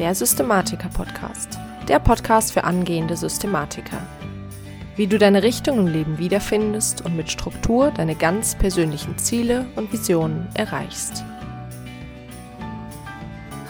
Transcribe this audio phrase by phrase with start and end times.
[0.00, 1.58] der Systematiker Podcast.
[1.86, 4.00] Der Podcast für angehende Systematiker.
[4.96, 9.92] Wie du deine Richtung im Leben wiederfindest und mit Struktur deine ganz persönlichen Ziele und
[9.92, 11.22] Visionen erreichst.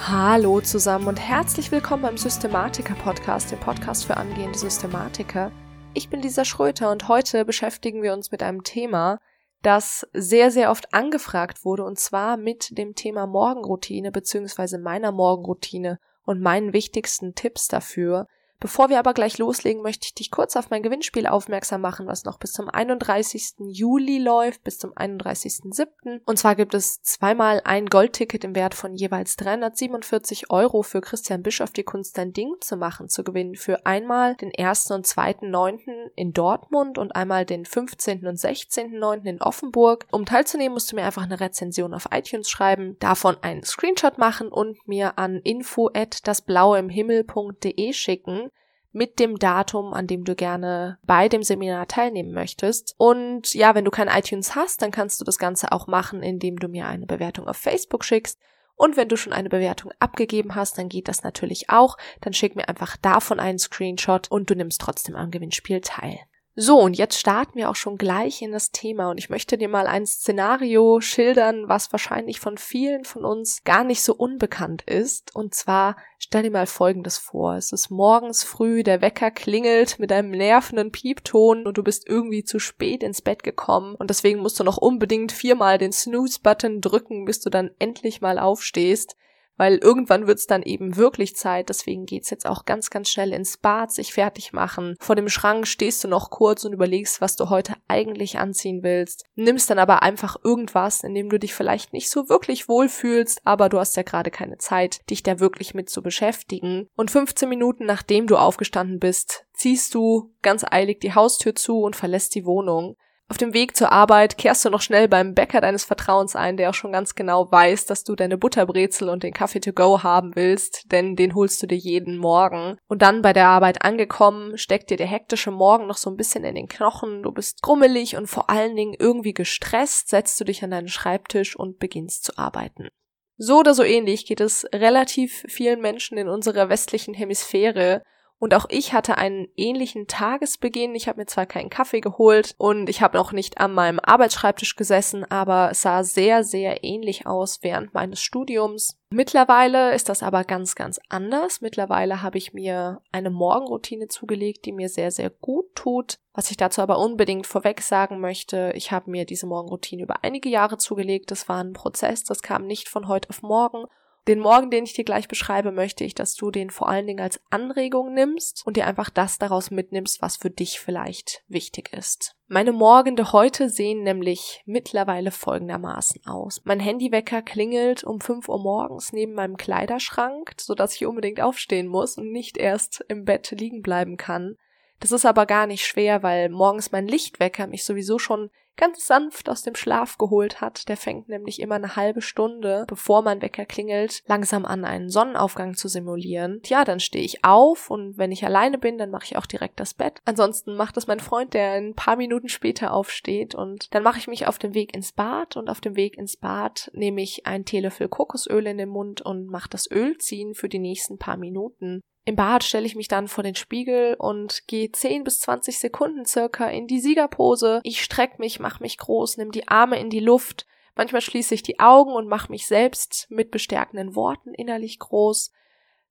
[0.07, 5.51] Hallo zusammen und herzlich willkommen beim Systematiker Podcast, dem Podcast für angehende Systematiker.
[5.95, 9.19] Ich bin Lisa Schröter und heute beschäftigen wir uns mit einem Thema,
[9.63, 15.99] das sehr, sehr oft angefragt wurde, und zwar mit dem Thema Morgenroutine beziehungsweise meiner Morgenroutine
[16.31, 18.29] und meinen wichtigsten Tipps dafür,
[18.61, 22.25] Bevor wir aber gleich loslegen, möchte ich dich kurz auf mein Gewinnspiel aufmerksam machen, was
[22.25, 23.55] noch bis zum 31.
[23.59, 26.21] Juli läuft, bis zum 31.07.
[26.27, 31.43] Und zwar gibt es zweimal ein Goldticket im Wert von jeweils 347 Euro für Christian
[31.43, 33.55] Bischoff die Kunst dein Ding zu machen zu gewinnen.
[33.55, 34.91] Für einmal den 1.
[34.91, 36.11] und 2.9.
[36.15, 38.27] in Dortmund und einmal den 15.
[38.27, 39.25] und 16.9.
[39.25, 40.07] in Offenburg.
[40.13, 44.49] Um teilzunehmen, musst du mir einfach eine Rezension auf iTunes schreiben, davon einen Screenshot machen
[44.49, 48.50] und mir an info at dasblaueimhimmel.de schicken
[48.93, 52.95] mit dem Datum, an dem du gerne bei dem Seminar teilnehmen möchtest.
[52.99, 56.59] Und ja, wenn du kein iTunes hast, dann kannst du das Ganze auch machen, indem
[56.59, 58.39] du mir eine Bewertung auf Facebook schickst.
[58.75, 61.99] Und wenn du schon eine Bewertung abgegeben hast, dann geht das natürlich auch.
[62.23, 66.19] Dann schick mir einfach davon einen Screenshot und du nimmst trotzdem am Gewinnspiel teil.
[66.63, 69.71] So, und jetzt starten wir auch schon gleich in das Thema und ich möchte dir
[69.71, 75.35] mal ein Szenario schildern, was wahrscheinlich von vielen von uns gar nicht so unbekannt ist.
[75.35, 77.55] Und zwar stell dir mal Folgendes vor.
[77.55, 82.45] Es ist morgens früh, der Wecker klingelt mit einem nervenden Piepton und du bist irgendwie
[82.45, 87.25] zu spät ins Bett gekommen und deswegen musst du noch unbedingt viermal den Snooze-Button drücken,
[87.25, 89.17] bis du dann endlich mal aufstehst
[89.61, 91.69] weil irgendwann wird's dann eben wirklich Zeit.
[91.69, 94.97] Deswegen geht's jetzt auch ganz, ganz schnell ins Bad, sich fertig machen.
[94.99, 99.27] Vor dem Schrank stehst du noch kurz und überlegst, was du heute eigentlich anziehen willst.
[99.35, 103.69] Nimmst dann aber einfach irgendwas, in dem du dich vielleicht nicht so wirklich wohlfühlst, aber
[103.69, 106.89] du hast ja gerade keine Zeit, dich da wirklich mit zu beschäftigen.
[106.97, 111.97] Und 15 Minuten nachdem du aufgestanden bist, ziehst du ganz eilig die Haustür zu und
[111.97, 112.97] verlässt die Wohnung.
[113.31, 116.69] Auf dem Weg zur Arbeit kehrst du noch schnell beim Bäcker deines Vertrauens ein, der
[116.69, 120.35] auch schon ganz genau weiß, dass du deine Butterbrezel und den Kaffee to go haben
[120.35, 122.77] willst, denn den holst du dir jeden Morgen.
[122.89, 126.43] Und dann bei der Arbeit angekommen, steckt dir der hektische Morgen noch so ein bisschen
[126.43, 130.65] in den Knochen, du bist grummelig und vor allen Dingen irgendwie gestresst, setzt du dich
[130.65, 132.89] an deinen Schreibtisch und beginnst zu arbeiten.
[133.37, 138.03] So oder so ähnlich geht es relativ vielen Menschen in unserer westlichen Hemisphäre,
[138.41, 140.95] und auch ich hatte einen ähnlichen Tagesbeginn.
[140.95, 144.77] Ich habe mir zwar keinen Kaffee geholt und ich habe noch nicht an meinem Arbeitsschreibtisch
[144.77, 148.99] gesessen, aber es sah sehr, sehr ähnlich aus während meines Studiums.
[149.11, 151.61] Mittlerweile ist das aber ganz, ganz anders.
[151.61, 156.19] Mittlerweile habe ich mir eine Morgenroutine zugelegt, die mir sehr, sehr gut tut.
[156.33, 160.49] Was ich dazu aber unbedingt vorweg sagen möchte, ich habe mir diese Morgenroutine über einige
[160.49, 161.31] Jahre zugelegt.
[161.31, 163.85] Das war ein Prozess, das kam nicht von heute auf morgen
[164.31, 167.19] den Morgen, den ich dir gleich beschreibe, möchte ich, dass du den vor allen Dingen
[167.19, 172.37] als Anregung nimmst und dir einfach das daraus mitnimmst, was für dich vielleicht wichtig ist.
[172.47, 176.61] Meine Morgende heute sehen nämlich mittlerweile folgendermaßen aus.
[176.63, 182.17] Mein Handywecker klingelt um 5 Uhr morgens neben meinem Kleiderschrank, sodass ich unbedingt aufstehen muss
[182.17, 184.57] und nicht erst im Bett liegen bleiben kann.
[185.01, 189.51] Das ist aber gar nicht schwer, weil morgens mein Lichtwecker mich sowieso schon ganz sanft
[189.51, 190.89] aus dem Schlaf geholt hat.
[190.89, 195.75] Der fängt nämlich immer eine halbe Stunde, bevor mein Wecker klingelt, langsam an, einen Sonnenaufgang
[195.75, 196.61] zu simulieren.
[196.63, 199.79] Tja, dann stehe ich auf und wenn ich alleine bin, dann mache ich auch direkt
[199.79, 200.21] das Bett.
[200.25, 204.29] Ansonsten macht das mein Freund, der ein paar Minuten später aufsteht und dann mache ich
[204.29, 207.67] mich auf den Weg ins Bad und auf dem Weg ins Bad nehme ich einen
[207.67, 212.01] Teelöffel Kokosöl in den Mund und mache das Öl ziehen für die nächsten paar Minuten.
[212.31, 216.25] Im Bad stelle ich mich dann vor den Spiegel und gehe 10 bis 20 Sekunden
[216.27, 217.81] circa in die Siegerpose.
[217.83, 220.65] Ich strecke mich, mache mich groß, nimm die Arme in die Luft.
[220.95, 225.51] Manchmal schließe ich die Augen und mache mich selbst mit bestärkenden Worten innerlich groß.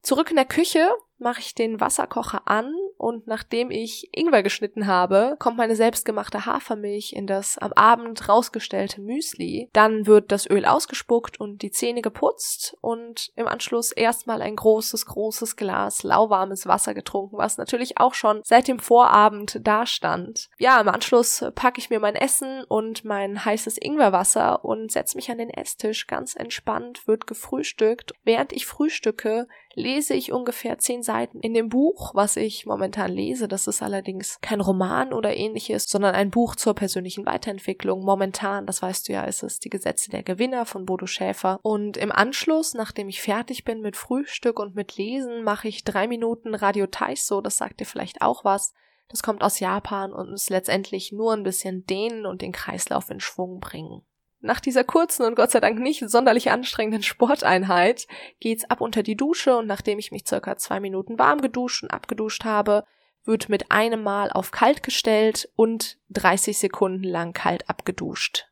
[0.01, 5.37] Zurück in der Küche mache ich den Wasserkocher an und nachdem ich Ingwer geschnitten habe,
[5.39, 9.69] kommt meine selbstgemachte Hafermilch in das am Abend rausgestellte Müsli.
[9.71, 15.05] Dann wird das Öl ausgespuckt und die Zähne geputzt und im Anschluss erstmal ein großes,
[15.05, 20.49] großes Glas lauwarmes Wasser getrunken, was natürlich auch schon seit dem Vorabend da stand.
[20.57, 25.31] Ja, im Anschluss packe ich mir mein Essen und mein heißes Ingwerwasser und setze mich
[25.31, 26.05] an den Esstisch.
[26.07, 28.11] Ganz entspannt wird gefrühstückt.
[28.25, 33.47] Während ich frühstücke, lese ich ungefähr zehn Seiten in dem Buch, was ich momentan lese.
[33.47, 38.03] Das ist allerdings kein Roman oder ähnliches, sondern ein Buch zur persönlichen Weiterentwicklung.
[38.03, 41.59] Momentan, das weißt du ja, ist es Die Gesetze der Gewinner von Bodo Schäfer.
[41.61, 46.07] Und im Anschluss, nachdem ich fertig bin mit Frühstück und mit Lesen, mache ich drei
[46.07, 47.41] Minuten Radio Taiso.
[47.41, 48.73] Das sagt dir vielleicht auch was.
[49.09, 53.19] Das kommt aus Japan und ist letztendlich nur ein bisschen dehnen und den Kreislauf in
[53.19, 54.03] Schwung bringen.
[54.41, 58.07] Nach dieser kurzen und Gott sei Dank nicht sonderlich anstrengenden Sporteinheit
[58.39, 61.91] geht's ab unter die Dusche und nachdem ich mich circa zwei Minuten warm geduscht und
[61.91, 62.85] abgeduscht habe,
[63.25, 68.47] wird mit einem Mal auf kalt gestellt und 30 Sekunden lang kalt abgeduscht.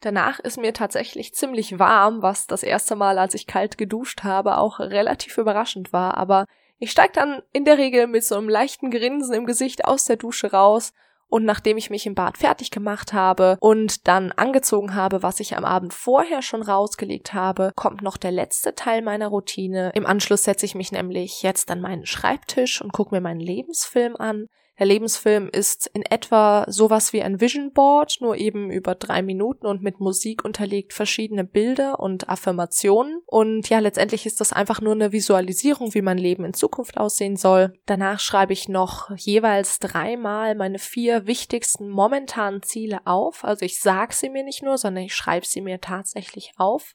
[0.00, 4.56] Danach ist mir tatsächlich ziemlich warm, was das erste Mal, als ich kalt geduscht habe,
[4.56, 6.46] auch relativ überraschend war, aber
[6.78, 10.16] ich steig dann in der Regel mit so einem leichten Grinsen im Gesicht aus der
[10.16, 10.92] Dusche raus
[11.28, 15.56] und nachdem ich mich im Bad fertig gemacht habe und dann angezogen habe, was ich
[15.56, 19.92] am Abend vorher schon rausgelegt habe, kommt noch der letzte Teil meiner Routine.
[19.94, 24.16] Im Anschluss setze ich mich nämlich jetzt an meinen Schreibtisch und gucke mir meinen Lebensfilm
[24.16, 24.46] an.
[24.78, 29.66] Der Lebensfilm ist in etwa sowas wie ein Vision Board, nur eben über drei Minuten
[29.66, 33.20] und mit Musik unterlegt verschiedene Bilder und Affirmationen.
[33.26, 37.36] Und ja, letztendlich ist das einfach nur eine Visualisierung, wie mein Leben in Zukunft aussehen
[37.36, 37.72] soll.
[37.86, 43.44] Danach schreibe ich noch jeweils dreimal meine vier wichtigsten momentanen Ziele auf.
[43.44, 46.94] Also ich sage sie mir nicht nur, sondern ich schreibe sie mir tatsächlich auf.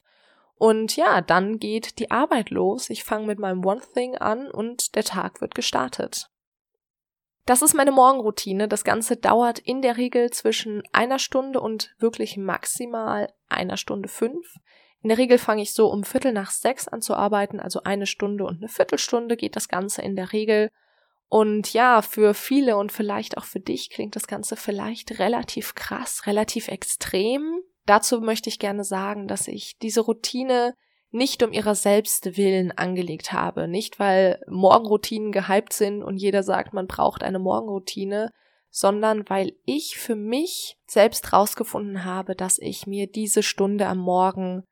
[0.56, 2.88] Und ja, dann geht die Arbeit los.
[2.88, 6.30] Ich fange mit meinem One Thing an und der Tag wird gestartet.
[7.46, 8.68] Das ist meine Morgenroutine.
[8.68, 14.56] Das Ganze dauert in der Regel zwischen einer Stunde und wirklich maximal einer Stunde fünf.
[15.02, 18.06] In der Regel fange ich so um Viertel nach sechs an zu arbeiten, also eine
[18.06, 20.70] Stunde und eine Viertelstunde geht das Ganze in der Regel.
[21.28, 26.26] Und ja, für viele und vielleicht auch für dich klingt das Ganze vielleicht relativ krass,
[26.26, 27.60] relativ extrem.
[27.84, 30.74] Dazu möchte ich gerne sagen, dass ich diese Routine
[31.14, 36.74] nicht um ihrer selbst willen angelegt habe, nicht weil Morgenroutinen gehypt sind und jeder sagt,
[36.74, 38.30] man braucht eine Morgenroutine,
[38.68, 44.64] sondern weil ich für mich selbst rausgefunden habe, dass ich mir diese Stunde am Morgen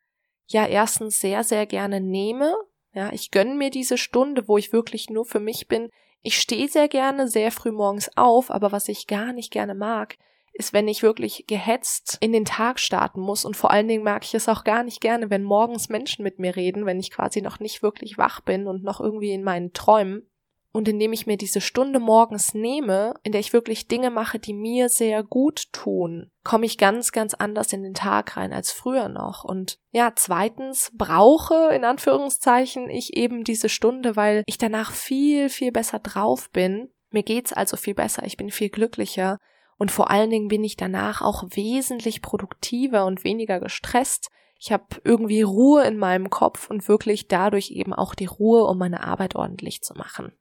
[0.48, 2.52] ja erstens sehr, sehr gerne nehme.
[2.92, 5.88] Ja, ich gönne mir diese Stunde, wo ich wirklich nur für mich bin.
[6.22, 10.16] Ich stehe sehr gerne sehr früh morgens auf, aber was ich gar nicht gerne mag,
[10.52, 13.44] ist, wenn ich wirklich gehetzt in den Tag starten muss.
[13.44, 16.38] Und vor allen Dingen mag ich es auch gar nicht gerne, wenn morgens Menschen mit
[16.38, 19.72] mir reden, wenn ich quasi noch nicht wirklich wach bin und noch irgendwie in meinen
[19.72, 20.28] Träumen.
[20.74, 24.54] Und indem ich mir diese Stunde morgens nehme, in der ich wirklich Dinge mache, die
[24.54, 29.10] mir sehr gut tun, komme ich ganz, ganz anders in den Tag rein als früher
[29.10, 29.44] noch.
[29.44, 35.72] Und ja, zweitens brauche, in Anführungszeichen, ich eben diese Stunde, weil ich danach viel, viel
[35.72, 36.88] besser drauf bin.
[37.10, 39.38] Mir geht's also viel besser, ich bin viel glücklicher,
[39.82, 44.30] und vor allen Dingen bin ich danach auch wesentlich produktiver und weniger gestresst.
[44.60, 48.78] Ich habe irgendwie Ruhe in meinem Kopf und wirklich dadurch eben auch die Ruhe, um
[48.78, 50.38] meine Arbeit ordentlich zu machen.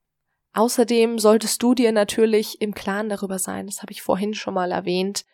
[0.54, 4.72] Außerdem solltest du dir natürlich im Klaren darüber sein, das habe ich vorhin schon mal
[4.72, 5.26] erwähnt,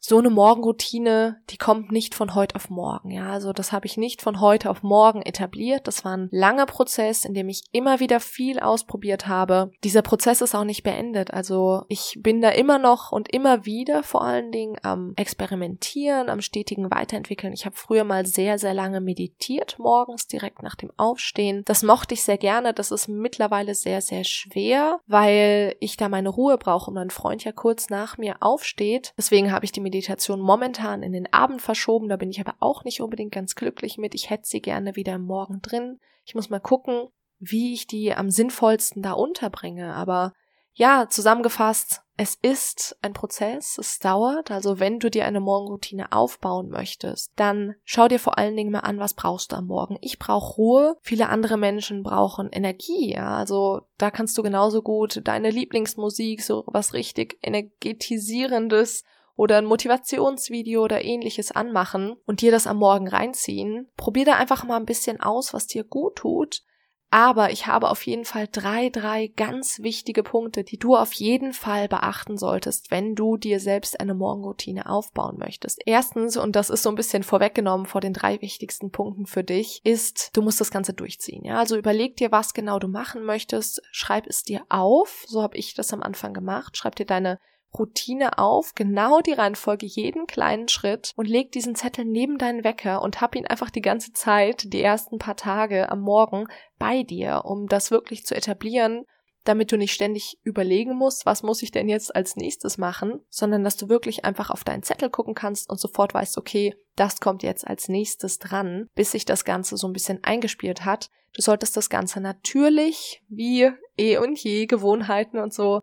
[0.00, 3.10] so eine Morgenroutine, die kommt nicht von heute auf morgen.
[3.10, 5.86] Ja, also das habe ich nicht von heute auf morgen etabliert.
[5.86, 9.70] Das war ein langer Prozess, in dem ich immer wieder viel ausprobiert habe.
[9.82, 11.32] Dieser Prozess ist auch nicht beendet.
[11.32, 16.40] Also ich bin da immer noch und immer wieder vor allen Dingen am Experimentieren, am
[16.40, 17.52] stetigen Weiterentwickeln.
[17.52, 21.62] Ich habe früher mal sehr, sehr lange meditiert, morgens direkt nach dem Aufstehen.
[21.64, 22.72] Das mochte ich sehr gerne.
[22.72, 27.44] Das ist mittlerweile sehr, sehr schwer, weil ich da meine Ruhe brauche und mein Freund
[27.44, 29.12] ja kurz nach mir aufsteht.
[29.16, 32.08] Deswegen habe ich die Meditation momentan in den Abend verschoben.
[32.08, 34.14] Da bin ich aber auch nicht unbedingt ganz glücklich mit.
[34.14, 35.98] Ich hätte sie gerne wieder Morgen drin.
[36.24, 37.08] Ich muss mal gucken,
[37.38, 39.94] wie ich die am sinnvollsten da unterbringe.
[39.94, 40.32] Aber
[40.74, 46.68] ja, zusammengefasst, es ist ein Prozess, es dauert, also wenn du dir eine Morgenroutine aufbauen
[46.68, 49.98] möchtest, dann schau dir vor allen Dingen mal an, was brauchst du am Morgen.
[50.00, 55.20] Ich brauche Ruhe, viele andere Menschen brauchen Energie, ja, also da kannst du genauso gut
[55.24, 59.04] deine Lieblingsmusik, so was richtig energetisierendes
[59.38, 63.88] oder ein Motivationsvideo oder ähnliches anmachen und dir das am Morgen reinziehen.
[63.96, 66.62] Probier da einfach mal ein bisschen aus, was dir gut tut.
[67.10, 71.52] Aber ich habe auf jeden Fall drei, drei ganz wichtige Punkte, die du auf jeden
[71.52, 75.80] Fall beachten solltest, wenn du dir selbst eine Morgenroutine aufbauen möchtest.
[75.86, 79.80] Erstens, und das ist so ein bisschen vorweggenommen vor den drei wichtigsten Punkten für dich,
[79.84, 81.44] ist, du musst das Ganze durchziehen.
[81.44, 85.24] Ja, also überleg dir, was genau du machen möchtest, schreib es dir auf.
[85.28, 86.76] So habe ich das am Anfang gemacht.
[86.76, 87.38] Schreib dir deine
[87.76, 93.02] Routine auf, genau die Reihenfolge, jeden kleinen Schritt und leg diesen Zettel neben deinen Wecker
[93.02, 96.46] und hab ihn einfach die ganze Zeit, die ersten paar Tage am Morgen
[96.78, 99.04] bei dir, um das wirklich zu etablieren,
[99.44, 103.64] damit du nicht ständig überlegen musst, was muss ich denn jetzt als nächstes machen, sondern
[103.64, 107.42] dass du wirklich einfach auf deinen Zettel gucken kannst und sofort weißt, okay, das kommt
[107.42, 111.08] jetzt als nächstes dran, bis sich das Ganze so ein bisschen eingespielt hat.
[111.32, 115.80] Du solltest das Ganze natürlich, wie eh und je, Gewohnheiten und so,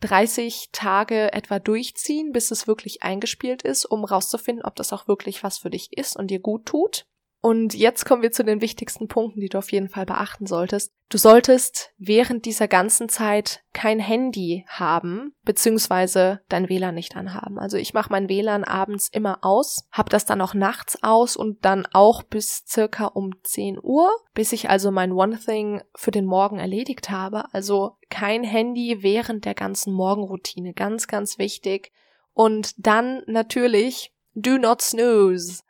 [0.00, 5.42] 30 Tage etwa durchziehen, bis es wirklich eingespielt ist, um rauszufinden, ob das auch wirklich
[5.42, 7.06] was für dich ist und dir gut tut.
[7.46, 10.92] Und jetzt kommen wir zu den wichtigsten Punkten, die du auf jeden Fall beachten solltest.
[11.08, 17.60] Du solltest während dieser ganzen Zeit kein Handy haben, beziehungsweise dein WLAN nicht anhaben.
[17.60, 21.64] Also ich mache mein WLAN abends immer aus, habe das dann auch nachts aus und
[21.64, 26.26] dann auch bis circa um 10 Uhr, bis ich also mein One Thing für den
[26.26, 27.44] Morgen erledigt habe.
[27.54, 30.74] Also kein Handy während der ganzen Morgenroutine.
[30.74, 31.92] Ganz, ganz wichtig.
[32.32, 35.62] Und dann natürlich, do not snooze.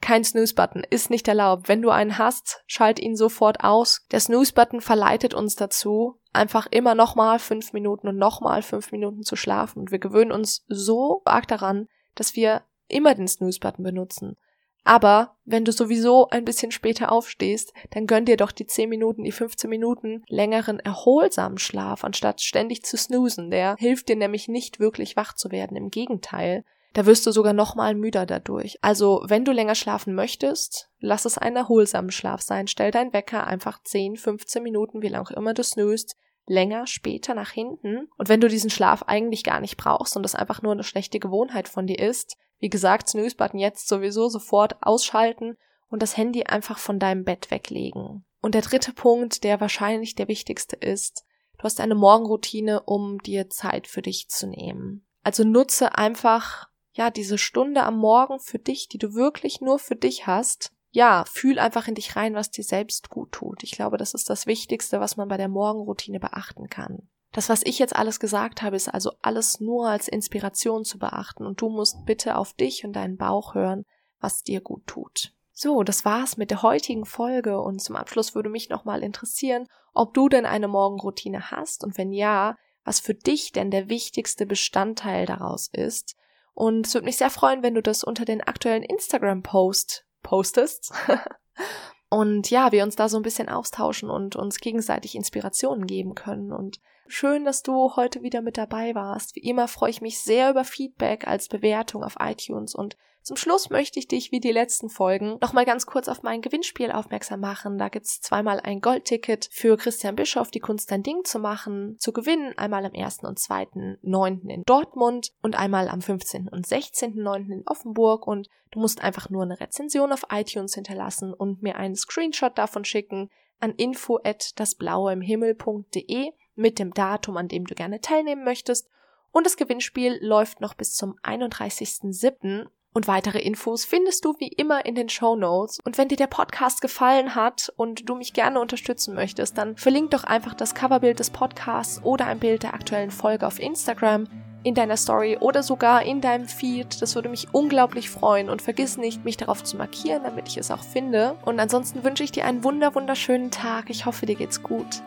[0.00, 1.68] Kein Snooze-Button ist nicht erlaubt.
[1.68, 4.06] Wenn du einen hast, schalt ihn sofort aus.
[4.10, 9.36] Der Snooze-Button verleitet uns dazu, einfach immer nochmal fünf Minuten und nochmal fünf Minuten zu
[9.36, 9.80] schlafen.
[9.80, 14.36] Und wir gewöhnen uns so arg daran, dass wir immer den Snooze-Button benutzen.
[14.84, 19.24] Aber wenn du sowieso ein bisschen später aufstehst, dann gönn dir doch die 10 Minuten,
[19.24, 23.50] die 15 Minuten längeren erholsamen Schlaf, anstatt ständig zu snoosen.
[23.50, 25.76] Der hilft dir nämlich nicht wirklich wach zu werden.
[25.76, 28.78] Im Gegenteil, da wirst du sogar nochmal müder dadurch.
[28.82, 32.66] Also, wenn du länger schlafen möchtest, lass es ein erholsamen Schlaf sein.
[32.66, 36.16] Stell deinen Wecker einfach 10, 15 Minuten, wie lange auch immer du snoost,
[36.46, 38.08] länger später nach hinten.
[38.16, 41.20] Und wenn du diesen Schlaf eigentlich gar nicht brauchst und das einfach nur eine schlechte
[41.20, 45.56] Gewohnheit von dir ist, wie gesagt, Snooze-Button jetzt sowieso sofort ausschalten
[45.88, 48.24] und das Handy einfach von deinem Bett weglegen.
[48.40, 51.24] Und der dritte Punkt, der wahrscheinlich der wichtigste ist,
[51.58, 55.06] du hast eine Morgenroutine, um dir Zeit für dich zu nehmen.
[55.22, 59.96] Also nutze einfach ja, diese Stunde am Morgen für dich, die du wirklich nur für
[59.96, 63.62] dich hast, ja, fühl einfach in dich rein, was dir selbst gut tut.
[63.62, 67.08] Ich glaube, das ist das Wichtigste, was man bei der Morgenroutine beachten kann.
[67.32, 71.46] Das, was ich jetzt alles gesagt habe, ist also alles nur als Inspiration zu beachten
[71.46, 73.84] und du musst bitte auf dich und deinen Bauch hören,
[74.18, 75.32] was dir gut tut.
[75.52, 80.12] So, das war's mit der heutigen Folge und zum Abschluss würde mich nochmal interessieren, ob
[80.14, 85.26] du denn eine Morgenroutine hast und wenn ja, was für dich denn der wichtigste Bestandteil
[85.26, 86.16] daraus ist
[86.54, 90.92] und es würde mich sehr freuen, wenn du das unter den aktuellen Instagram-Post postest.
[92.10, 96.52] und ja, wir uns da so ein bisschen austauschen und uns gegenseitig Inspirationen geben können.
[96.52, 99.36] Und schön, dass du heute wieder mit dabei warst.
[99.36, 103.70] Wie immer freue ich mich sehr über Feedback als Bewertung auf iTunes und zum Schluss
[103.70, 107.78] möchte ich dich, wie die letzten Folgen, nochmal ganz kurz auf mein Gewinnspiel aufmerksam machen.
[107.78, 112.12] Da gibt's zweimal ein Goldticket für Christian Bischoff, die Kunst dein Ding zu machen, zu
[112.12, 112.56] gewinnen.
[112.56, 113.18] Einmal am 1.
[113.24, 114.48] und 2.9.
[114.48, 116.48] in Dortmund und einmal am 15.
[116.48, 117.52] und 16.9.
[117.52, 118.26] in Offenburg.
[118.26, 122.84] Und du musst einfach nur eine Rezension auf iTunes hinterlassen und mir einen Screenshot davon
[122.84, 128.88] schicken an info at dasblaueimhimmel.de mit dem Datum, an dem du gerne teilnehmen möchtest.
[129.32, 132.66] Und das Gewinnspiel läuft noch bis zum 31.07.
[132.92, 135.78] Und weitere Infos findest du wie immer in den Show Notes.
[135.84, 140.10] Und wenn dir der Podcast gefallen hat und du mich gerne unterstützen möchtest, dann verlink
[140.10, 144.26] doch einfach das Coverbild des Podcasts oder ein Bild der aktuellen Folge auf Instagram
[144.62, 147.00] in deiner Story oder sogar in deinem Feed.
[147.00, 150.70] Das würde mich unglaublich freuen und vergiss nicht, mich darauf zu markieren, damit ich es
[150.70, 151.36] auch finde.
[151.44, 153.88] Und ansonsten wünsche ich dir einen wunder wunderschönen Tag.
[153.88, 155.02] Ich hoffe, dir geht's gut.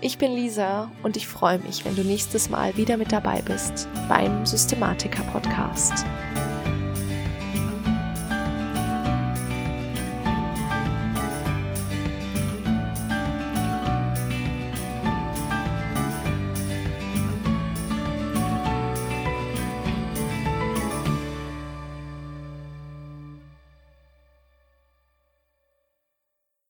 [0.00, 3.88] Ich bin Lisa und ich freue mich, wenn du nächstes Mal wieder mit dabei bist
[4.08, 6.04] beim Systematiker Podcast.